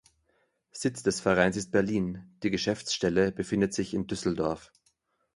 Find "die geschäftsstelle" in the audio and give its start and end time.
2.41-3.31